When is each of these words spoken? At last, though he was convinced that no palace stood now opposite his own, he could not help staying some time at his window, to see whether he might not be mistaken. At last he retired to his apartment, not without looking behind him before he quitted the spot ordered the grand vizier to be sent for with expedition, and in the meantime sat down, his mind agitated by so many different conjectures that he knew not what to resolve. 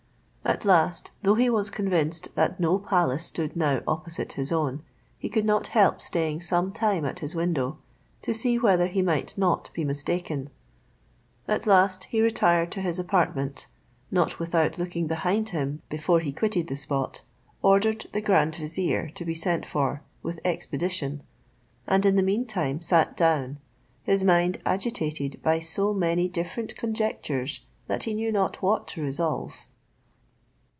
At 0.43 0.65
last, 0.65 1.11
though 1.21 1.35
he 1.35 1.49
was 1.51 1.69
convinced 1.69 2.33
that 2.35 2.59
no 2.59 2.77
palace 2.79 3.25
stood 3.27 3.55
now 3.55 3.81
opposite 3.87 4.33
his 4.33 4.51
own, 4.51 4.81
he 5.17 5.29
could 5.29 5.45
not 5.45 5.67
help 5.67 6.01
staying 6.01 6.41
some 6.41 6.73
time 6.73 7.05
at 7.05 7.19
his 7.19 7.35
window, 7.35 7.77
to 8.23 8.33
see 8.33 8.57
whether 8.57 8.87
he 8.87 9.01
might 9.03 9.37
not 9.37 9.69
be 9.73 9.85
mistaken. 9.85 10.49
At 11.47 11.67
last 11.67 12.05
he 12.05 12.21
retired 12.21 12.69
to 12.71 12.81
his 12.81 12.97
apartment, 12.99 13.67
not 14.09 14.39
without 14.39 14.77
looking 14.79 15.05
behind 15.07 15.49
him 15.49 15.83
before 15.89 16.19
he 16.19 16.33
quitted 16.33 16.67
the 16.67 16.75
spot 16.75 17.21
ordered 17.61 18.07
the 18.11 18.19
grand 18.21 18.55
vizier 18.55 19.09
to 19.13 19.23
be 19.23 19.35
sent 19.35 19.65
for 19.65 20.01
with 20.23 20.39
expedition, 20.43 21.21
and 21.87 22.03
in 22.05 22.15
the 22.15 22.23
meantime 22.23 22.81
sat 22.81 23.15
down, 23.15 23.59
his 24.03 24.23
mind 24.23 24.57
agitated 24.65 25.39
by 25.43 25.59
so 25.59 25.93
many 25.93 26.27
different 26.27 26.75
conjectures 26.75 27.61
that 27.87 28.03
he 28.03 28.13
knew 28.15 28.31
not 28.31 28.61
what 28.61 28.85
to 28.87 29.01
resolve. 29.01 29.67